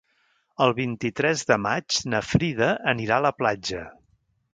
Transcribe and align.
El 0.65 0.71
vint-i-tres 0.77 1.43
de 1.51 1.57
maig 1.65 1.99
na 2.13 2.21
Frida 2.29 2.71
anirà 2.95 3.19
a 3.21 3.25
la 3.27 3.33
platja. 3.43 3.83